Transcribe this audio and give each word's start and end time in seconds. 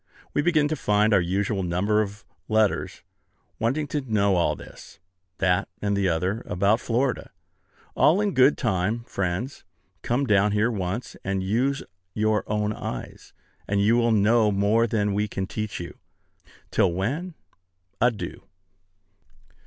We 0.33 0.41
begin 0.41 0.67
to 0.67 0.75
find 0.75 1.13
our 1.13 1.21
usual 1.21 1.61
number 1.61 2.01
of 2.01 2.25
letters, 2.47 3.03
wanting 3.59 3.85
to 3.89 4.01
know 4.01 4.35
all 4.35 4.55
this, 4.55 4.97
that, 5.37 5.67
and 5.79 5.95
the 5.95 6.09
other, 6.09 6.41
about 6.47 6.79
Florida. 6.79 7.29
All 7.93 8.19
in 8.19 8.33
good 8.33 8.57
time, 8.57 9.03
friends. 9.03 9.63
Come 10.01 10.25
down 10.25 10.53
here 10.53 10.71
once, 10.71 11.15
and 11.23 11.43
use 11.43 11.83
your 12.15 12.43
own 12.49 12.73
eyes, 12.73 13.31
and 13.67 13.79
you 13.79 13.95
will 13.95 14.11
know 14.11 14.51
more 14.51 14.87
than 14.87 15.13
we 15.13 15.27
can 15.27 15.45
teach 15.45 15.79
you. 15.79 15.99
Till 16.71 16.91
when, 16.91 17.35
adieu. 18.01 18.41